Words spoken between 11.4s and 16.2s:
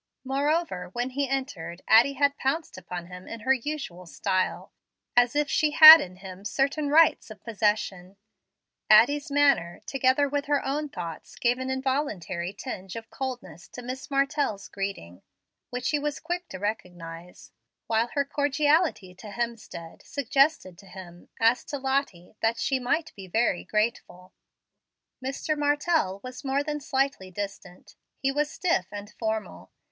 an involuntary tinge of coldness to Miss Martell's greeting, which he was